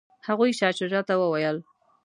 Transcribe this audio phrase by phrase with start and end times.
[0.27, 1.57] هغوی شاه شجاع ته وویل.